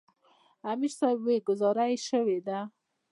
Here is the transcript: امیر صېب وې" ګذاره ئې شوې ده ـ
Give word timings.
امیر 0.71 0.91
صېب 0.99 1.17
وې" 1.25 1.35
ګذاره 1.47 1.85
ئې 1.91 1.97
شوې 2.07 2.39
ده 2.47 2.59
ـ 2.65 2.71